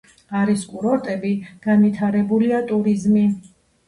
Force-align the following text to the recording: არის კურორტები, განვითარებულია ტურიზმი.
არის 0.37 0.61
კურორტები, 0.69 1.33
განვითარებულია 1.65 2.63
ტურიზმი. 2.73 3.27